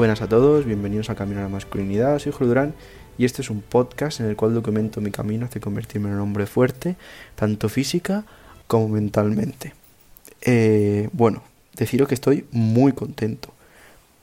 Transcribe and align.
Buenas 0.00 0.22
a 0.22 0.28
todos, 0.30 0.64
bienvenidos 0.64 1.10
a 1.10 1.14
Camino 1.14 1.40
a 1.40 1.42
la 1.42 1.50
Masculinidad, 1.50 2.18
soy 2.20 2.32
Jorge 2.32 2.46
Durán 2.46 2.74
y 3.18 3.26
este 3.26 3.42
es 3.42 3.50
un 3.50 3.60
podcast 3.60 4.20
en 4.20 4.30
el 4.30 4.34
cual 4.34 4.54
documento 4.54 5.02
mi 5.02 5.10
camino 5.10 5.44
hacia 5.44 5.60
convertirme 5.60 6.08
en 6.08 6.14
un 6.14 6.22
hombre 6.22 6.46
fuerte, 6.46 6.96
tanto 7.34 7.68
física 7.68 8.24
como 8.66 8.88
mentalmente. 8.88 9.74
Eh, 10.40 11.10
bueno, 11.12 11.42
deciros 11.76 12.08
que 12.08 12.14
estoy 12.14 12.46
muy 12.50 12.94
contento 12.94 13.52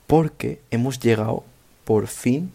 porque 0.07 0.59
hemos 0.71 0.99
llegado 0.99 1.43
por 1.85 2.07
fin 2.07 2.51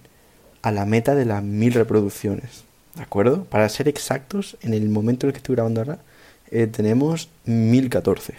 a 0.63 0.73
la 0.73 0.85
meta 0.85 1.14
de 1.14 1.25
las 1.25 1.45
mil 1.45 1.75
reproducciones. 1.75 2.64
¿De 2.96 3.03
acuerdo? 3.03 3.45
Para 3.45 3.68
ser 3.68 3.86
exactos, 3.86 4.57
en 4.63 4.75
el 4.75 4.89
momento 4.89 5.27
en 5.27 5.29
el 5.29 5.35
que 5.35 5.39
estoy 5.39 5.54
grabando 5.54 5.81
ahora, 5.81 6.00
eh, 6.50 6.67
tenemos 6.67 7.29
1014. 7.45 8.32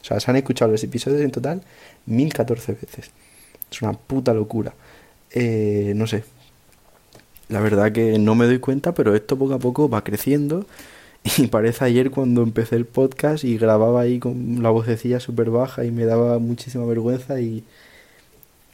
O 0.00 0.04
sea, 0.04 0.18
se 0.18 0.30
han 0.30 0.38
escuchado 0.38 0.72
los 0.72 0.82
episodios 0.82 1.20
en 1.20 1.30
total 1.30 1.62
1014 2.06 2.72
veces. 2.72 3.10
Es 3.72 3.82
una 3.82 3.94
puta 3.94 4.34
locura. 4.34 4.74
Eh, 5.30 5.94
no 5.96 6.06
sé. 6.06 6.24
La 7.48 7.60
verdad 7.60 7.92
que 7.92 8.18
no 8.18 8.34
me 8.34 8.46
doy 8.46 8.58
cuenta, 8.58 8.94
pero 8.94 9.14
esto 9.14 9.36
poco 9.38 9.54
a 9.54 9.58
poco 9.58 9.88
va 9.88 10.04
creciendo. 10.04 10.66
Y 11.38 11.46
parece 11.46 11.84
ayer 11.84 12.10
cuando 12.10 12.42
empecé 12.42 12.74
el 12.76 12.84
podcast 12.84 13.44
y 13.44 13.56
grababa 13.56 14.00
ahí 14.00 14.18
con 14.18 14.60
la 14.62 14.70
vocecilla 14.70 15.20
súper 15.20 15.50
baja 15.50 15.84
y 15.84 15.92
me 15.92 16.04
daba 16.04 16.40
muchísima 16.40 16.84
vergüenza 16.84 17.40
y 17.40 17.62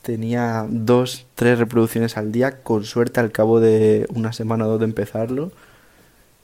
tenía 0.02 0.66
dos, 0.71 1.27
tres 1.35 1.59
reproducciones 1.59 2.16
al 2.16 2.33
día, 2.33 2.62
con 2.62 2.85
suerte 2.85 3.21
al 3.21 3.33
cabo 3.33 3.60
de 3.60 4.07
una 4.15 4.33
semana 4.33 4.66
o 4.66 4.71
dos 4.71 4.80
de 4.80 4.87
empezarlo. 4.87 5.52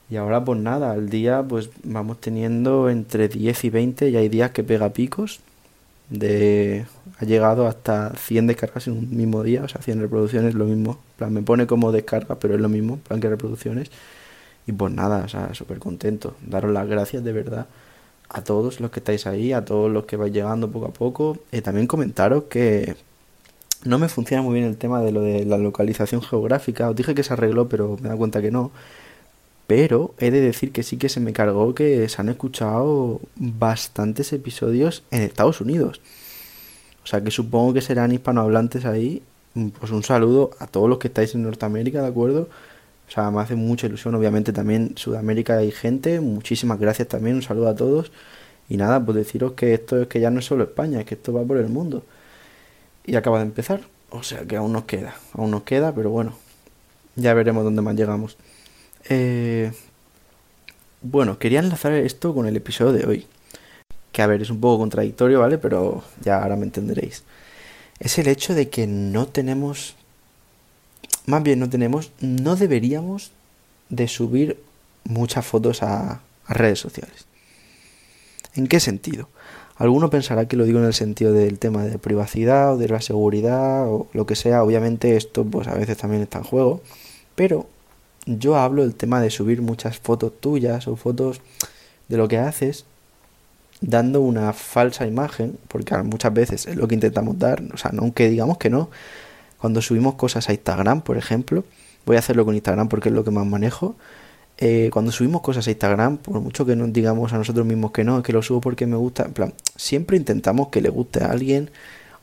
Y 0.09 0.17
ahora 0.17 0.45
pues 0.45 0.59
nada, 0.59 0.91
al 0.91 1.09
día 1.09 1.43
pues 1.43 1.69
vamos 1.83 2.21
teniendo 2.21 2.89
entre 2.89 3.27
10 3.27 3.63
y 3.65 3.69
20 3.71 4.09
y 4.09 4.17
hay 4.17 4.29
días 4.29 4.51
que 4.51 4.63
pega 4.63 4.93
picos. 4.93 5.39
De, 6.09 6.85
ha 7.19 7.25
llegado 7.25 7.67
hasta 7.67 8.13
100 8.15 8.47
descargas 8.47 8.87
en 8.87 8.93
un 8.93 9.15
mismo 9.17 9.43
día, 9.43 9.63
o 9.63 9.67
sea, 9.67 9.81
100 9.81 10.01
reproducciones, 10.01 10.53
lo 10.55 10.65
mismo. 10.65 10.99
plan, 11.17 11.33
me 11.33 11.41
pone 11.41 11.67
como 11.67 11.91
descarga, 11.91 12.35
pero 12.39 12.55
es 12.55 12.61
lo 12.61 12.69
mismo, 12.69 12.97
plan 12.97 13.19
que 13.19 13.29
reproducciones. 13.29 13.91
Y 14.67 14.71
pues 14.73 14.93
nada, 14.93 15.23
o 15.25 15.27
sea, 15.29 15.53
súper 15.53 15.79
contento. 15.79 16.35
Daros 16.41 16.71
las 16.71 16.87
gracias 16.87 17.23
de 17.23 17.33
verdad 17.33 17.67
a 18.29 18.43
todos 18.43 18.79
los 18.79 18.91
que 18.91 18.99
estáis 18.99 19.27
ahí, 19.27 19.53
a 19.53 19.65
todos 19.65 19.91
los 19.91 20.05
que 20.05 20.17
vais 20.17 20.33
llegando 20.33 20.71
poco 20.71 20.87
a 20.87 20.93
poco. 20.93 21.37
y 21.51 21.61
también 21.61 21.87
comentaros 21.87 22.45
que 22.45 22.95
no 23.85 23.99
me 23.99 24.09
funciona 24.09 24.41
muy 24.43 24.55
bien 24.55 24.65
el 24.65 24.77
tema 24.77 25.01
de 25.01 25.11
lo 25.11 25.21
de 25.21 25.45
la 25.45 25.57
localización 25.57 26.21
geográfica. 26.21 26.89
Os 26.89 26.95
dije 26.95 27.15
que 27.15 27.23
se 27.23 27.33
arregló, 27.33 27.69
pero 27.69 27.97
me 28.01 28.09
da 28.09 28.15
cuenta 28.17 28.41
que 28.41 28.51
no. 28.51 28.71
Pero 29.67 30.13
he 30.19 30.31
de 30.31 30.41
decir 30.41 30.71
que 30.71 30.83
sí 30.83 30.97
que 30.97 31.09
se 31.09 31.19
me 31.19 31.33
cargó 31.33 31.73
que 31.73 32.07
se 32.07 32.21
han 32.21 32.29
escuchado 32.29 33.19
bastantes 33.35 34.31
episodios 34.33 35.03
en 35.11 35.23
Estados 35.23 35.61
Unidos. 35.61 36.01
O 37.03 37.07
sea 37.07 37.23
que 37.23 37.31
supongo 37.31 37.73
que 37.73 37.81
serán 37.81 38.11
hispanohablantes 38.11 38.85
ahí. 38.85 39.23
Pues 39.79 39.91
un 39.91 40.03
saludo 40.03 40.51
a 40.59 40.67
todos 40.67 40.89
los 40.89 40.99
que 40.99 41.07
estáis 41.07 41.33
en 41.33 41.43
Norteamérica, 41.43 42.01
¿de 42.01 42.07
acuerdo? 42.07 42.49
O 43.07 43.11
sea, 43.11 43.31
me 43.31 43.41
hace 43.41 43.55
mucha 43.55 43.87
ilusión. 43.87 44.15
Obviamente 44.15 44.51
también 44.53 44.93
Sudamérica 44.97 45.57
hay 45.57 45.71
gente. 45.71 46.19
Muchísimas 46.19 46.79
gracias 46.79 47.07
también. 47.07 47.37
Un 47.37 47.41
saludo 47.41 47.69
a 47.69 47.75
todos. 47.75 48.11
Y 48.69 48.77
nada, 48.77 49.03
pues 49.03 49.15
deciros 49.15 49.53
que 49.53 49.73
esto 49.73 50.01
es 50.01 50.07
que 50.07 50.19
ya 50.19 50.31
no 50.31 50.39
es 50.39 50.45
solo 50.45 50.63
España, 50.63 50.99
es 50.99 51.05
que 51.05 51.15
esto 51.15 51.31
va 51.33 51.43
por 51.43 51.57
el 51.57 51.69
mundo. 51.69 52.03
Y 53.05 53.15
acaba 53.15 53.39
de 53.39 53.45
empezar. 53.45 53.81
O 54.09 54.23
sea 54.23 54.41
que 54.45 54.55
aún 54.55 54.73
nos 54.73 54.85
queda. 54.85 55.15
Aún 55.33 55.51
nos 55.51 55.63
queda, 55.63 55.93
pero 55.93 56.09
bueno. 56.09 56.33
Ya 57.15 57.33
veremos 57.33 57.63
dónde 57.63 57.81
más 57.81 57.95
llegamos. 57.95 58.37
Eh, 59.09 59.71
bueno, 61.01 61.37
quería 61.37 61.59
enlazar 61.59 61.93
esto 61.93 62.33
con 62.33 62.47
el 62.47 62.55
episodio 62.55 62.93
de 62.93 63.05
hoy. 63.05 63.27
Que 64.11 64.21
a 64.21 64.27
ver, 64.27 64.41
es 64.41 64.49
un 64.49 64.59
poco 64.59 64.79
contradictorio, 64.79 65.39
¿vale? 65.39 65.57
Pero 65.57 66.03
ya 66.21 66.41
ahora 66.41 66.55
me 66.55 66.63
entenderéis. 66.63 67.23
Es 67.99 68.17
el 68.17 68.27
hecho 68.27 68.53
de 68.53 68.69
que 68.69 68.87
no 68.87 69.27
tenemos... 69.27 69.95
Más 71.25 71.43
bien 71.43 71.59
no 71.59 71.69
tenemos... 71.69 72.11
No 72.19 72.55
deberíamos 72.55 73.31
de 73.89 74.07
subir 74.07 74.59
muchas 75.03 75.45
fotos 75.45 75.83
a, 75.83 76.21
a 76.45 76.53
redes 76.53 76.79
sociales. 76.79 77.25
¿En 78.55 78.67
qué 78.67 78.79
sentido? 78.79 79.29
Alguno 79.75 80.09
pensará 80.09 80.47
que 80.47 80.55
lo 80.55 80.63
digo 80.63 80.79
en 80.79 80.85
el 80.85 80.93
sentido 80.93 81.33
del 81.33 81.59
tema 81.59 81.83
de 81.83 81.99
privacidad 81.99 82.73
o 82.73 82.77
de 82.77 82.87
la 82.87 83.01
seguridad 83.01 83.87
o 83.87 84.07
lo 84.13 84.25
que 84.25 84.35
sea. 84.35 84.63
Obviamente 84.63 85.17
esto 85.17 85.43
pues 85.43 85.67
a 85.67 85.75
veces 85.75 85.97
también 85.97 86.23
está 86.23 86.37
en 86.37 86.45
juego. 86.45 86.81
Pero 87.35 87.67
yo 88.25 88.57
hablo 88.57 88.83
del 88.83 88.95
tema 88.95 89.21
de 89.21 89.29
subir 89.29 89.61
muchas 89.61 89.97
fotos 89.99 90.33
tuyas 90.39 90.87
o 90.87 90.95
fotos 90.95 91.41
de 92.07 92.17
lo 92.17 92.27
que 92.27 92.37
haces 92.37 92.85
dando 93.81 94.21
una 94.21 94.53
falsa 94.53 95.05
imagen, 95.05 95.57
porque 95.67 95.95
muchas 95.97 96.33
veces 96.33 96.65
es 96.65 96.75
lo 96.75 96.87
que 96.87 96.95
intentamos 96.95 97.37
dar, 97.37 97.61
o 97.73 97.77
sea, 97.77 97.91
aunque 97.97 98.29
digamos 98.29 98.57
que 98.57 98.69
no, 98.69 98.89
cuando 99.59 99.81
subimos 99.81 100.15
cosas 100.15 100.49
a 100.49 100.53
Instagram, 100.53 101.01
por 101.01 101.17
ejemplo, 101.17 101.63
voy 102.05 102.15
a 102.15 102.19
hacerlo 102.19 102.45
con 102.45 102.55
Instagram 102.55 102.87
porque 102.87 103.09
es 103.09 103.15
lo 103.15 103.23
que 103.23 103.31
más 103.31 103.45
manejo, 103.45 103.95
eh, 104.57 104.89
cuando 104.93 105.11
subimos 105.11 105.41
cosas 105.41 105.67
a 105.67 105.71
Instagram, 105.71 106.17
por 106.17 106.39
mucho 106.39 106.65
que 106.65 106.75
nos 106.75 106.93
digamos 106.93 107.33
a 107.33 107.37
nosotros 107.37 107.65
mismos 107.65 107.91
que 107.91 108.03
no, 108.03 108.23
que 108.23 108.31
lo 108.31 108.41
subo 108.41 108.61
porque 108.61 108.87
me 108.87 108.95
gusta, 108.95 109.23
en 109.25 109.33
plan, 109.33 109.53
siempre 109.75 110.17
intentamos 110.17 110.69
que 110.69 110.81
le 110.81 110.89
guste 110.89 111.23
a 111.23 111.31
alguien 111.31 111.69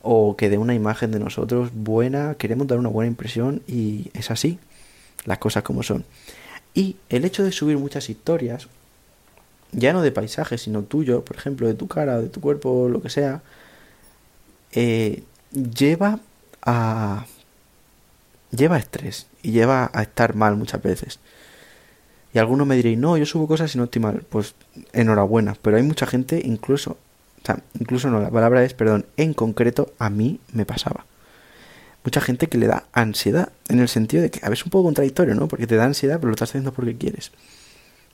o 0.01 0.35
que 0.35 0.49
dé 0.49 0.57
una 0.57 0.73
imagen 0.73 1.11
de 1.11 1.19
nosotros 1.19 1.69
buena, 1.73 2.35
queremos 2.35 2.67
dar 2.67 2.79
una 2.79 2.89
buena 2.89 3.07
impresión 3.07 3.61
y 3.67 4.09
es 4.13 4.31
así 4.31 4.57
las 5.25 5.37
cosas 5.37 5.63
como 5.63 5.83
son. 5.83 6.05
Y 6.73 6.97
el 7.09 7.25
hecho 7.25 7.43
de 7.43 7.51
subir 7.51 7.77
muchas 7.77 8.09
historias, 8.09 8.67
ya 9.71 9.93
no 9.93 10.01
de 10.01 10.11
paisajes, 10.11 10.61
sino 10.61 10.83
tuyo, 10.83 11.23
por 11.23 11.37
ejemplo, 11.37 11.67
de 11.67 11.73
tu 11.73 11.87
cara, 11.87 12.19
de 12.19 12.29
tu 12.29 12.41
cuerpo, 12.41 12.89
lo 12.89 13.01
que 13.01 13.09
sea, 13.09 13.41
eh, 14.71 15.23
lleva 15.51 16.19
a. 16.63 17.25
lleva 18.51 18.75
a 18.75 18.79
estrés 18.79 19.27
y 19.41 19.51
lleva 19.51 19.89
a 19.93 20.01
estar 20.03 20.35
mal 20.35 20.55
muchas 20.55 20.81
veces. 20.81 21.19
Y 22.33 22.39
algunos 22.39 22.65
me 22.65 22.75
diréis, 22.75 22.97
no, 22.97 23.15
yo 23.17 23.25
subo 23.27 23.47
cosas 23.47 23.75
y 23.75 23.77
no 23.77 23.83
estoy 23.85 24.01
mal. 24.01 24.23
Pues 24.29 24.55
enhorabuena, 24.93 25.55
pero 25.61 25.77
hay 25.77 25.83
mucha 25.83 26.07
gente, 26.07 26.41
incluso, 26.43 26.97
o 27.41 27.45
sea, 27.45 27.59
incluso 27.79 28.09
no, 28.09 28.19
la 28.19 28.31
palabra 28.31 28.63
es, 28.63 28.73
perdón, 28.73 29.05
en 29.17 29.33
concreto, 29.35 29.93
a 29.99 30.09
mí 30.09 30.39
me 30.51 30.65
pasaba 30.65 31.05
mucha 32.03 32.21
gente 32.21 32.47
que 32.47 32.57
le 32.57 32.67
da 32.67 32.85
ansiedad, 32.93 33.51
en 33.69 33.79
el 33.79 33.87
sentido 33.87 34.23
de 34.23 34.31
que, 34.31 34.39
a 34.45 34.49
veces 34.49 34.61
es 34.61 34.65
un 34.65 34.71
poco 34.71 34.85
contradictorio, 34.85 35.35
¿no? 35.35 35.47
Porque 35.47 35.67
te 35.67 35.75
da 35.75 35.85
ansiedad, 35.85 36.17
pero 36.17 36.29
lo 36.29 36.33
estás 36.33 36.49
haciendo 36.49 36.73
porque 36.73 36.97
quieres. 36.97 37.31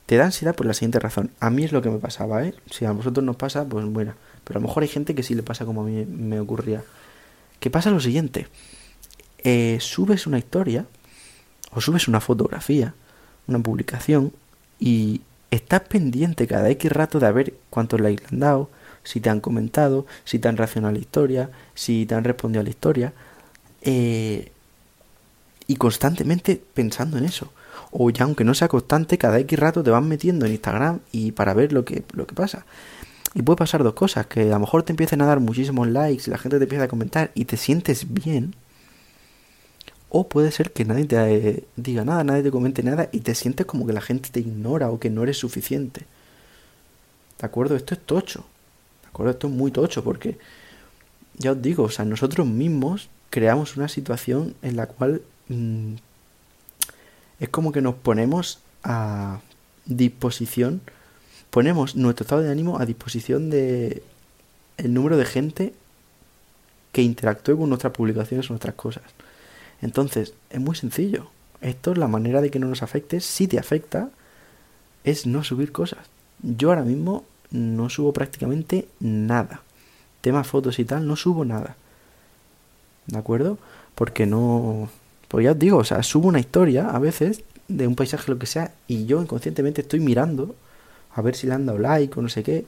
Te 0.06 0.16
da 0.16 0.24
ansiedad 0.24 0.54
por 0.54 0.66
la 0.66 0.74
siguiente 0.74 0.98
razón. 0.98 1.30
A 1.40 1.50
mí 1.50 1.64
es 1.64 1.72
lo 1.72 1.82
que 1.82 1.90
me 1.90 1.98
pasaba, 1.98 2.44
¿eh? 2.44 2.54
Si 2.70 2.84
a 2.84 2.92
vosotros 2.92 3.24
nos 3.24 3.36
pasa, 3.36 3.64
pues 3.64 3.84
bueno. 3.86 4.14
Pero 4.44 4.58
a 4.58 4.60
lo 4.60 4.68
mejor 4.68 4.82
hay 4.82 4.88
gente 4.88 5.14
que 5.14 5.22
sí 5.22 5.34
le 5.34 5.42
pasa 5.42 5.64
como 5.64 5.82
a 5.82 5.84
mí 5.84 6.04
me 6.04 6.40
ocurría. 6.40 6.82
¿Qué 7.60 7.70
pasa 7.70 7.90
lo 7.90 8.00
siguiente. 8.00 8.48
Eh, 9.42 9.78
subes 9.80 10.26
una 10.26 10.38
historia, 10.38 10.86
o 11.72 11.80
subes 11.80 12.08
una 12.08 12.20
fotografía, 12.20 12.94
una 13.46 13.58
publicación, 13.60 14.32
y 14.78 15.20
estás 15.50 15.82
pendiente 15.82 16.46
cada 16.46 16.68
X 16.70 16.90
rato 16.90 17.20
de 17.20 17.30
ver 17.32 17.54
cuántos 17.70 18.00
likes 18.00 18.22
le 18.22 18.28
han 18.34 18.40
dado, 18.40 18.70
si 19.02 19.20
te 19.20 19.30
han 19.30 19.40
comentado, 19.40 20.06
si 20.24 20.38
te 20.38 20.48
han 20.48 20.56
reaccionado 20.56 20.90
a 20.90 20.94
la 20.94 20.98
historia, 20.98 21.50
si 21.74 22.06
te 22.06 22.14
han 22.14 22.24
respondido 22.24 22.60
a 22.60 22.64
la 22.64 22.70
historia. 22.70 23.12
Eh, 23.82 24.52
y 25.66 25.76
constantemente 25.76 26.60
pensando 26.74 27.16
en 27.16 27.24
eso. 27.24 27.52
O 27.92 28.10
ya 28.10 28.24
aunque 28.24 28.44
no 28.44 28.54
sea 28.54 28.68
constante, 28.68 29.18
cada 29.18 29.38
X 29.38 29.58
rato 29.58 29.82
te 29.82 29.90
vas 29.90 30.02
metiendo 30.02 30.46
en 30.46 30.52
Instagram 30.52 31.00
y 31.12 31.32
para 31.32 31.54
ver 31.54 31.72
lo 31.72 31.84
que, 31.84 32.02
lo 32.12 32.26
que 32.26 32.34
pasa. 32.34 32.66
Y 33.34 33.42
puede 33.42 33.56
pasar 33.56 33.84
dos 33.84 33.94
cosas, 33.94 34.26
que 34.26 34.42
a 34.42 34.54
lo 34.54 34.60
mejor 34.60 34.82
te 34.82 34.92
empiecen 34.92 35.22
a 35.22 35.26
dar 35.26 35.38
muchísimos 35.38 35.86
likes 35.86 36.24
y 36.26 36.30
la 36.30 36.38
gente 36.38 36.58
te 36.58 36.64
empieza 36.64 36.84
a 36.84 36.88
comentar 36.88 37.30
y 37.34 37.44
te 37.44 37.56
sientes 37.56 38.12
bien. 38.12 38.54
O 40.08 40.28
puede 40.28 40.50
ser 40.50 40.72
que 40.72 40.84
nadie 40.84 41.04
te 41.04 41.16
eh, 41.16 41.64
diga 41.76 42.04
nada, 42.04 42.24
nadie 42.24 42.42
te 42.42 42.50
comente 42.50 42.82
nada 42.82 43.08
y 43.12 43.20
te 43.20 43.36
sientes 43.36 43.64
como 43.66 43.86
que 43.86 43.92
la 43.92 44.00
gente 44.00 44.30
te 44.30 44.40
ignora 44.40 44.90
o 44.90 44.98
que 44.98 45.08
no 45.08 45.22
eres 45.22 45.38
suficiente. 45.38 46.04
¿De 47.38 47.46
acuerdo? 47.46 47.76
Esto 47.76 47.94
es 47.94 48.00
tocho. 48.00 48.44
¿De 49.02 49.08
acuerdo? 49.08 49.30
Esto 49.30 49.46
es 49.46 49.52
muy 49.52 49.70
tocho 49.70 50.02
porque, 50.02 50.36
ya 51.38 51.52
os 51.52 51.62
digo, 51.62 51.84
o 51.84 51.90
sea, 51.90 52.04
nosotros 52.04 52.44
mismos 52.48 53.08
creamos 53.30 53.76
una 53.76 53.88
situación 53.88 54.54
en 54.62 54.76
la 54.76 54.86
cual 54.86 55.22
mm, 55.48 55.94
es 57.38 57.48
como 57.48 57.72
que 57.72 57.80
nos 57.80 57.94
ponemos 57.94 58.60
a 58.82 59.40
disposición, 59.86 60.80
ponemos 61.50 61.96
nuestro 61.96 62.24
estado 62.24 62.42
de 62.42 62.50
ánimo 62.50 62.78
a 62.78 62.86
disposición 62.86 63.50
de 63.50 64.02
el 64.76 64.94
número 64.94 65.16
de 65.16 65.24
gente 65.24 65.74
que 66.92 67.02
interactúe 67.02 67.56
con 67.56 67.68
nuestras 67.68 67.92
publicaciones 67.92 68.50
o 68.50 68.52
nuestras 68.52 68.74
cosas. 68.74 69.04
Entonces, 69.80 70.34
es 70.50 70.60
muy 70.60 70.76
sencillo. 70.76 71.30
Esto 71.60 71.92
es 71.92 71.98
la 71.98 72.08
manera 72.08 72.40
de 72.40 72.50
que 72.50 72.58
no 72.58 72.66
nos 72.66 72.82
afecte. 72.82 73.20
Si 73.20 73.46
te 73.46 73.58
afecta, 73.58 74.10
es 75.04 75.26
no 75.26 75.44
subir 75.44 75.72
cosas. 75.72 76.06
Yo 76.42 76.70
ahora 76.70 76.82
mismo 76.82 77.24
no 77.50 77.88
subo 77.90 78.12
prácticamente 78.12 78.88
nada. 78.98 79.62
Temas 80.20 80.46
fotos 80.46 80.78
y 80.78 80.84
tal, 80.84 81.06
no 81.06 81.16
subo 81.16 81.44
nada. 81.44 81.76
¿De 83.06 83.18
acuerdo? 83.18 83.58
Porque 83.94 84.26
no... 84.26 84.88
Pues 85.28 85.44
ya 85.44 85.52
os 85.52 85.58
digo, 85.58 85.78
o 85.78 85.84
sea, 85.84 86.02
subo 86.02 86.28
una 86.28 86.40
historia 86.40 86.90
a 86.90 86.98
veces 86.98 87.44
de 87.68 87.86
un 87.86 87.94
paisaje, 87.94 88.30
lo 88.30 88.38
que 88.38 88.46
sea, 88.46 88.72
y 88.88 89.06
yo 89.06 89.22
inconscientemente 89.22 89.82
estoy 89.82 90.00
mirando 90.00 90.56
a 91.14 91.22
ver 91.22 91.36
si 91.36 91.46
le 91.46 91.54
han 91.54 91.66
dado 91.66 91.78
like 91.78 92.18
o 92.18 92.22
no 92.22 92.28
sé 92.28 92.42
qué. 92.42 92.64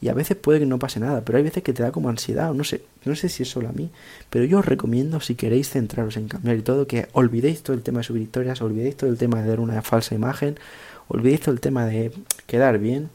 Y 0.00 0.08
a 0.08 0.14
veces 0.14 0.36
puede 0.36 0.58
que 0.58 0.66
no 0.66 0.80
pase 0.80 0.98
nada, 0.98 1.22
pero 1.24 1.38
hay 1.38 1.44
veces 1.44 1.62
que 1.62 1.72
te 1.72 1.82
da 1.82 1.92
como 1.92 2.08
ansiedad, 2.08 2.52
no 2.52 2.64
sé, 2.64 2.82
no 3.04 3.14
sé 3.14 3.28
si 3.28 3.44
es 3.44 3.48
solo 3.48 3.68
a 3.68 3.72
mí, 3.72 3.88
pero 4.30 4.44
yo 4.44 4.58
os 4.58 4.66
recomiendo 4.66 5.20
si 5.20 5.36
queréis 5.36 5.70
centraros 5.70 6.16
en 6.16 6.26
cambiar 6.26 6.56
y 6.56 6.62
todo, 6.62 6.88
que 6.88 7.06
olvidéis 7.12 7.62
todo 7.62 7.76
el 7.76 7.82
tema 7.82 8.00
de 8.00 8.04
subir 8.04 8.22
historias, 8.22 8.60
olvidéis 8.62 8.96
todo 8.96 9.10
el 9.10 9.16
tema 9.16 9.40
de 9.40 9.48
dar 9.48 9.60
una 9.60 9.80
falsa 9.80 10.16
imagen, 10.16 10.58
olvidéis 11.06 11.42
todo 11.42 11.54
el 11.54 11.60
tema 11.60 11.86
de 11.86 12.10
quedar 12.48 12.78
bien 12.78 13.10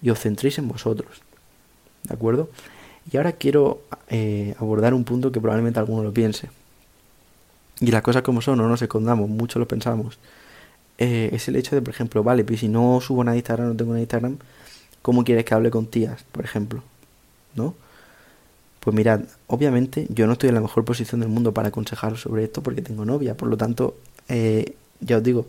y 0.00 0.10
os 0.10 0.20
centréis 0.20 0.58
en 0.58 0.68
vosotros. 0.68 1.22
¿De 2.04 2.14
acuerdo? 2.14 2.48
Y 3.10 3.16
ahora 3.16 3.32
quiero 3.32 3.82
eh, 4.08 4.54
abordar 4.58 4.94
un 4.94 5.04
punto 5.04 5.32
que 5.32 5.40
probablemente 5.40 5.78
alguno 5.78 6.02
lo 6.02 6.12
piense. 6.12 6.50
Y 7.80 7.90
las 7.90 8.02
cosas 8.02 8.22
como 8.22 8.40
son, 8.40 8.58
no 8.58 8.68
nos 8.68 8.82
escondamos, 8.82 9.28
mucho 9.28 9.58
lo 9.58 9.66
pensamos. 9.66 10.18
Eh, 10.98 11.30
es 11.32 11.48
el 11.48 11.56
hecho 11.56 11.74
de, 11.74 11.82
por 11.82 11.92
ejemplo, 11.92 12.22
vale, 12.22 12.44
pues 12.44 12.60
si 12.60 12.68
no 12.68 13.00
subo 13.00 13.24
nada 13.24 13.34
a 13.34 13.36
Instagram, 13.36 13.68
no 13.68 13.76
tengo 13.76 13.92
nada 13.92 14.00
Instagram, 14.00 14.38
¿cómo 15.02 15.24
quieres 15.24 15.44
que 15.44 15.54
hable 15.54 15.70
con 15.70 15.86
tías, 15.86 16.22
por 16.30 16.44
ejemplo? 16.44 16.82
¿No? 17.56 17.74
Pues 18.80 18.94
mirad, 18.94 19.22
obviamente 19.46 20.06
yo 20.10 20.26
no 20.26 20.34
estoy 20.34 20.48
en 20.50 20.56
la 20.56 20.60
mejor 20.60 20.84
posición 20.84 21.20
del 21.20 21.28
mundo 21.28 21.52
para 21.54 21.68
aconsejaros 21.68 22.20
sobre 22.20 22.44
esto 22.44 22.62
porque 22.62 22.82
tengo 22.82 23.04
novia, 23.04 23.36
por 23.36 23.48
lo 23.48 23.56
tanto, 23.56 23.96
eh, 24.28 24.74
ya 25.00 25.18
os 25.18 25.22
digo, 25.22 25.46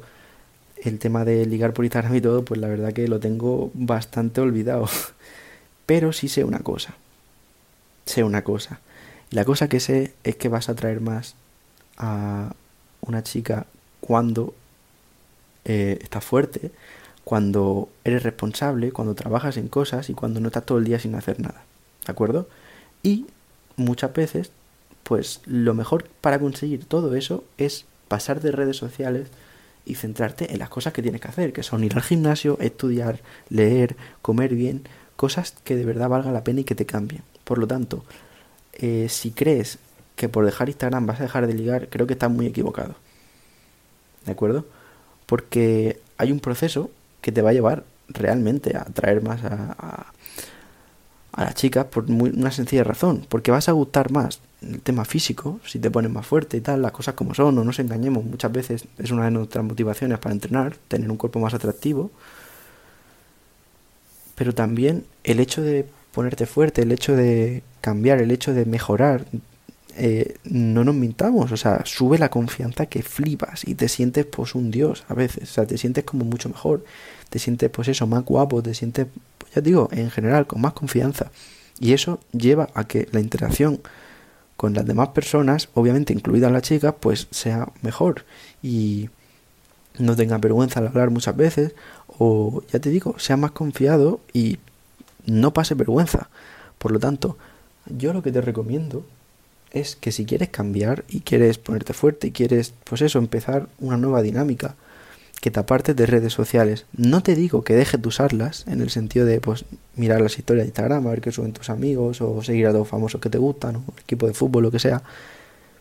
el 0.84 1.00
tema 1.00 1.26
de 1.26 1.46
ligar 1.46 1.74
por 1.74 1.86
Instagram 1.86 2.16
y 2.16 2.22
todo, 2.22 2.44
pues 2.46 2.60
la 2.60 2.68
verdad 2.68 2.94
que 2.94 3.08
lo 3.08 3.20
tengo 3.20 3.72
bastante 3.74 4.42
olvidado. 4.42 4.88
Pero 5.86 6.14
sí 6.14 6.30
sé 6.30 6.44
una 6.44 6.60
cosa. 6.60 6.96
Sé 8.06 8.24
una 8.24 8.44
cosa. 8.44 8.80
Y 9.32 9.36
la 9.36 9.46
cosa 9.46 9.68
que 9.70 9.80
sé 9.80 10.14
es 10.24 10.36
que 10.36 10.50
vas 10.50 10.70
a 10.70 10.74
atraer 10.74 11.02
más 11.02 11.36
a 11.98 12.54
una 13.02 13.24
chica 13.24 13.66
cuando 14.00 14.54
eh, 15.66 16.00
estás 16.02 16.24
fuerte, 16.24 16.72
cuando 17.24 17.90
eres 18.04 18.24
responsable, 18.24 18.92
cuando 18.92 19.16
trabajas 19.16 19.58
en 19.58 19.68
cosas 19.68 20.10
y 20.10 20.14
cuando 20.14 20.40
no 20.40 20.48
estás 20.48 20.66
todo 20.66 20.78
el 20.78 20.84
día 20.84 21.00
sin 21.00 21.16
hacer 21.16 21.40
nada. 21.40 21.64
¿De 22.06 22.12
acuerdo? 22.12 22.48
Y 23.02 23.28
muchas 23.76 24.14
veces, 24.14 24.52
pues 25.04 25.42
lo 25.46 25.74
mejor 25.74 26.10
para 26.22 26.40
conseguir 26.40 26.86
todo 26.86 27.16
eso 27.16 27.44
es 27.58 27.86
pasar 28.08 28.42
de 28.42 28.52
redes 28.52 28.78
sociales 28.78 29.30
y 29.86 29.96
centrarte 29.96 30.54
en 30.54 30.60
las 30.60 30.70
cosas 30.70 30.94
que 30.94 31.02
tienes 31.02 31.22
que 31.22 31.28
hacer, 31.28 31.54
que 31.54 31.64
son 31.64 31.84
ir 31.84 31.96
al 31.96 32.04
gimnasio, 32.04 32.58
estudiar, 32.60 33.20
leer, 33.50 33.96
comer 34.22 34.54
bien, 34.54 34.84
cosas 35.16 35.56
que 35.64 35.76
de 35.76 35.86
verdad 35.86 36.10
valga 36.10 36.32
la 36.32 36.44
pena 36.44 36.62
y 36.62 36.64
que 36.64 36.76
te 36.76 36.86
cambien. 36.86 37.24
Por 37.54 37.60
lo 37.60 37.68
tanto, 37.68 38.04
eh, 38.72 39.06
si 39.10 39.30
crees 39.30 39.78
que 40.16 40.28
por 40.28 40.44
dejar 40.44 40.70
Instagram 40.70 41.06
vas 41.06 41.20
a 41.20 41.24
dejar 41.26 41.46
de 41.46 41.54
ligar, 41.54 41.88
creo 41.88 42.08
que 42.08 42.14
estás 42.14 42.32
muy 42.32 42.48
equivocado. 42.48 42.96
¿De 44.26 44.32
acuerdo? 44.32 44.66
Porque 45.28 46.00
hay 46.18 46.32
un 46.32 46.40
proceso 46.40 46.90
que 47.22 47.32
te 47.32 47.44
va 47.44 47.52
a 47.52 47.54
llevar 47.54 47.84
realmente 48.08 48.76
a 48.76 48.82
atraer 48.82 49.22
más 49.22 49.44
a, 49.44 50.08
a, 51.32 51.44
las 51.44 51.54
chicas 51.54 51.86
por 51.86 52.10
una 52.10 52.50
sencilla 52.50 52.84
razón. 52.84 53.24
Porque 53.30 53.52
vas 53.52 53.70
a 53.70 53.74
gustar 53.74 54.10
más 54.12 54.40
el 54.64 54.82
tema 54.82 55.06
físico, 55.06 55.60
si 55.64 55.78
te 55.78 55.92
pones 55.92 56.10
más 56.10 56.26
fuerte 56.26 56.58
y 56.58 56.62
tal, 56.62 56.82
las 56.82 56.92
cosas 56.92 57.14
como 57.14 57.36
son, 57.36 57.54
no 57.54 57.64
nos 57.64 57.78
engañemos, 57.78 58.26
muchas 58.26 58.52
veces 58.52 58.86
es 58.98 59.12
una 59.12 59.26
de 59.26 59.32
nuestras 59.32 59.64
motivaciones 59.64 60.18
para 60.18 60.34
entrenar, 60.34 60.76
tener 60.88 61.12
un 61.12 61.18
cuerpo 61.18 61.40
más 61.40 61.54
atractivo. 61.54 62.10
Pero 64.34 64.56
también 64.56 65.06
el 65.24 65.40
hecho 65.40 65.62
de 65.62 65.86
ponerte 66.14 66.46
fuerte, 66.46 66.84
el 66.84 66.92
hecho 66.92 67.16
de 67.16 67.64
cambiar, 67.82 68.22
el 68.22 68.32
hecho 68.32 68.54
de 68.54 68.66
mejorar, 68.66 69.26
eh, 69.96 70.36
no 70.44 70.84
nos 70.84 70.96
mintamos, 70.96 71.52
o 71.52 71.58
sea, 71.58 71.82
sube 71.86 72.18
la 72.18 72.30
confianza 72.30 72.86
que 72.86 73.04
flipas 73.04 73.68
y 73.68 73.76
te 73.76 73.90
sientes 73.90 74.26
pues 74.26 74.56
un 74.56 74.72
dios 74.72 75.04
a 75.08 75.14
veces, 75.14 75.50
o 75.50 75.54
sea, 75.54 75.66
te 75.66 75.78
sientes 75.78 76.04
como 76.04 76.24
mucho 76.24 76.50
mejor, 76.50 76.86
te 77.30 77.40
sientes 77.40 77.70
pues 77.70 77.88
eso, 77.88 78.08
más 78.08 78.24
guapo, 78.26 78.62
te 78.62 78.74
sientes, 78.74 79.08
pues 79.38 79.54
ya 79.54 79.62
digo, 79.62 79.90
en 79.92 80.10
general, 80.12 80.48
con 80.48 80.62
más 80.62 80.74
confianza. 80.74 81.32
Y 81.80 81.94
eso 81.94 82.20
lleva 82.32 82.70
a 82.76 82.88
que 82.88 83.08
la 83.12 83.20
interacción 83.20 83.82
con 84.56 84.74
las 84.74 84.86
demás 84.86 85.10
personas, 85.10 85.70
obviamente 85.74 86.14
incluida 86.14 86.50
la 86.50 86.62
chica, 86.62 86.94
pues 86.96 87.28
sea 87.32 87.70
mejor 87.82 88.26
y 88.62 89.10
no 89.98 90.16
tenga 90.16 90.38
vergüenza 90.38 90.80
al 90.80 90.88
hablar 90.88 91.10
muchas 91.10 91.36
veces 91.36 91.74
o 92.20 92.64
ya 92.72 92.80
te 92.80 92.90
digo, 92.90 93.16
sea 93.20 93.38
más 93.38 93.52
confiado 93.52 94.22
y 94.32 94.60
no 95.26 95.54
pase 95.54 95.76
vergüenza. 95.76 96.30
Por 96.78 96.92
lo 96.92 97.00
tanto, 97.00 97.38
yo 97.86 98.14
lo 98.14 98.24
que 98.24 98.32
te 98.32 98.42
recomiendo 98.42 99.06
es 99.72 99.96
que 99.96 100.12
si 100.12 100.26
quieres 100.26 100.50
cambiar 100.50 101.04
y 101.10 101.22
quieres 101.22 101.58
ponerte 101.58 101.94
fuerte 101.94 102.28
y 102.28 102.32
quieres, 102.32 102.74
pues 102.84 103.02
eso, 103.02 103.20
empezar 103.20 103.68
una 103.80 103.98
nueva 103.98 104.22
dinámica, 104.22 104.76
que 105.42 105.52
te 105.52 105.60
apartes 105.60 105.94
de 105.96 106.06
redes 106.06 106.32
sociales. 106.32 106.86
No 106.96 107.22
te 107.22 107.36
digo 107.36 107.66
que 107.66 107.76
dejes 107.76 108.02
de 108.02 108.08
usarlas, 108.08 108.66
en 108.66 108.80
el 108.80 108.90
sentido 108.90 109.26
de, 109.26 109.42
pues, 109.42 109.66
mirar 109.98 110.22
las 110.22 110.38
historias 110.38 110.64
de 110.64 110.70
Instagram, 110.70 111.06
a 111.06 111.10
ver 111.10 111.20
qué 111.20 111.34
suben 111.34 111.52
tus 111.52 111.70
amigos, 111.70 112.22
o 112.22 112.42
seguir 112.44 112.68
a 112.68 112.72
los 112.72 112.88
famosos 112.88 113.20
que 113.20 113.30
te 113.30 113.40
gustan, 113.40 113.76
o 113.76 113.84
equipo 114.00 114.26
de 114.26 114.34
fútbol, 114.34 114.64
lo 114.64 114.72
que 114.72 114.80
sea. 114.80 115.04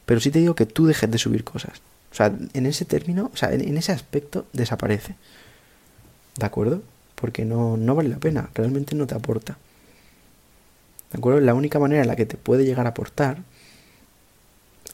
Pero 0.04 0.18
sí 0.18 0.32
te 0.32 0.40
digo 0.40 0.56
que 0.56 0.66
tú 0.66 0.86
dejes 0.86 1.08
de 1.08 1.18
subir 1.18 1.44
cosas. 1.44 1.80
O 2.10 2.14
sea, 2.14 2.34
en 2.54 2.66
ese 2.66 2.84
término, 2.84 3.30
o 3.32 3.36
sea, 3.36 3.52
en, 3.52 3.60
en 3.60 3.76
ese 3.76 3.92
aspecto 3.92 4.46
desaparece. 4.52 5.14
¿De 6.36 6.46
acuerdo? 6.46 6.82
Porque 7.22 7.44
no, 7.44 7.76
no 7.76 7.94
vale 7.94 8.08
la 8.08 8.19
pena, 8.19 8.50
realmente 8.52 8.96
no 8.96 9.06
te 9.06 9.14
aporta. 9.14 9.56
¿De 11.12 11.19
acuerdo? 11.19 11.38
La 11.40 11.54
única 11.54 11.78
manera 11.78 12.02
en 12.02 12.08
la 12.08 12.16
que 12.16 12.26
te 12.26 12.36
puede 12.36 12.64
llegar 12.64 12.86
a 12.86 12.90
aportar 12.90 13.44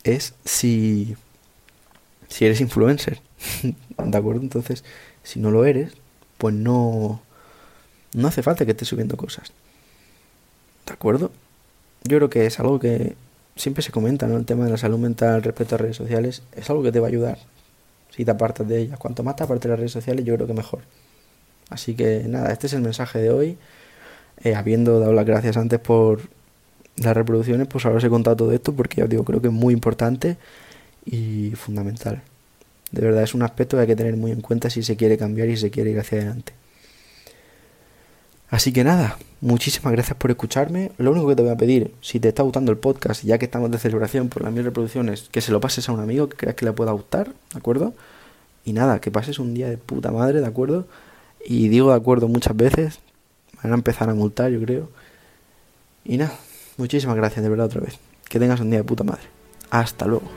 es 0.05 0.35
si, 0.45 1.17
si 2.29 2.45
eres 2.45 2.61
influencer. 2.61 3.23
¿De 3.63 4.19
acuerdo? 4.19 4.43
Entonces, 4.43 4.85
si 5.23 5.41
no 5.41 5.51
lo 5.51 5.65
eres, 5.65 5.95
pues 6.37 6.55
no, 6.55 7.23
no 8.13 8.29
hace 8.29 8.43
falta 8.43 8.67
que 8.67 8.73
estés 8.73 8.89
subiendo 8.89 9.17
cosas. 9.17 9.53
¿De 10.85 10.93
acuerdo? 10.93 11.33
Yo 12.05 12.19
creo 12.19 12.29
que 12.29 12.45
es 12.45 12.61
algo 12.61 12.79
que 12.79 13.17
siempre 13.57 13.83
se 13.83 13.91
comenta, 13.91 14.27
¿no? 14.27 14.37
El 14.37 14.45
tema 14.45 14.67
de 14.67 14.71
la 14.71 14.77
salud 14.77 14.99
mental 14.99 15.43
respecto 15.43 15.77
a 15.77 15.79
redes 15.79 15.97
sociales 15.97 16.43
es 16.53 16.69
algo 16.69 16.83
que 16.83 16.93
te 16.93 17.01
va 17.01 17.07
a 17.07 17.09
ayudar 17.09 17.39
si 18.11 18.27
te 18.27 18.31
apartas 18.31 18.69
de 18.69 18.81
ellas. 18.81 18.99
Cuanto 18.99 19.23
más 19.23 19.37
te 19.37 19.45
apartes 19.45 19.63
de 19.63 19.71
las 19.71 19.79
redes 19.79 19.93
sociales, 19.93 20.27
yo 20.27 20.35
creo 20.35 20.47
que 20.47 20.53
mejor. 20.53 20.83
Así 21.71 21.95
que 21.95 22.25
nada, 22.29 22.53
este 22.53 22.67
es 22.67 22.73
el 22.73 22.81
mensaje 22.81 23.19
de 23.19 23.31
hoy. 23.31 23.59
Eh, 24.45 24.55
habiendo 24.55 25.01
dado 25.01 25.13
las 25.13 25.27
gracias 25.27 25.57
antes 25.57 25.81
por 25.81 26.21
las 26.97 27.17
reproducciones, 27.17 27.67
pues 27.67 27.85
ahora 27.85 27.99
os 27.99 28.05
he 28.05 28.09
contado 28.09 28.37
todo 28.37 28.53
esto 28.53 28.73
porque 28.73 28.99
ya 28.99 29.05
os 29.05 29.11
digo, 29.11 29.25
creo 29.25 29.41
que 29.41 29.49
es 29.49 29.53
muy 29.53 29.75
importante 29.75 30.37
y 31.05 31.53
fundamental. 31.57 32.23
De 32.91 33.03
verdad 33.03 33.23
es 33.23 33.35
un 33.35 33.43
aspecto 33.43 33.77
que 33.77 33.83
hay 33.83 33.87
que 33.87 33.97
tener 33.97 34.17
muy 34.17 34.31
en 34.31 34.41
cuenta 34.41 34.71
si 34.71 34.83
se 34.83 34.97
quiere 34.97 35.19
cambiar 35.19 35.49
y 35.49 35.57
se 35.57 35.71
quiere 35.71 35.91
ir 35.91 35.99
hacia 35.99 36.19
adelante. 36.19 36.53
Así 38.51 38.73
que 38.73 38.83
nada, 38.83 39.19
muchísimas 39.43 39.93
gracias 39.93 40.17
por 40.17 40.31
escucharme. 40.31 40.93
Lo 40.97 41.11
único 41.11 41.29
que 41.29 41.37
te 41.37 41.43
voy 41.43 41.51
a 41.51 41.57
pedir, 41.57 41.93
si 42.01 42.19
te 42.19 42.29
está 42.29 42.43
gustando 42.43 42.73
el 42.73 42.79
podcast, 42.79 43.23
ya 43.23 43.37
que 43.37 43.45
estamos 43.45 43.71
de 43.71 43.79
celebración 43.79 44.29
por 44.31 44.43
las 44.43 44.53
mil 44.53 44.65
reproducciones, 44.65 45.29
que 45.31 45.43
se 45.43 45.53
lo 45.53 45.61
pases 45.61 45.89
a 45.89 45.93
un 45.93 46.01
amigo 46.01 46.31
que 46.31 46.37
creas 46.37 46.57
que 46.57 46.65
le 46.65 46.73
pueda 46.73 46.93
gustar, 46.93 47.27
¿de 47.53 47.59
acuerdo? 47.59 47.93
Y 48.65 48.73
nada, 48.73 49.01
que 49.01 49.11
pases 49.11 49.39
un 49.39 49.53
día 49.53 49.69
de 49.69 49.77
puta 49.77 50.11
madre, 50.13 50.41
¿de 50.41 50.47
acuerdo? 50.47 50.87
Y 51.45 51.69
digo 51.69 51.91
de 51.91 51.97
acuerdo 51.97 52.29
muchas 52.29 52.57
veces, 52.57 53.01
van 53.63 53.73
a 53.73 53.77
empezar 53.77 54.09
a 54.11 54.15
multar, 54.15 54.51
yo 54.51 54.61
creo. 54.61 54.89
Y 56.05 56.17
nada, 56.17 56.35
muchísimas 56.77 57.17
gracias 57.17 57.43
de 57.43 57.49
verdad 57.49 57.67
otra 57.67 57.81
vez. 57.81 57.99
Que 58.29 58.39
tengas 58.39 58.61
un 58.61 58.71
día 58.71 58.81
de 58.81 58.85
puta 58.85 59.05
madre. 59.05 59.23
Hasta 59.71 60.07
luego. 60.07 60.29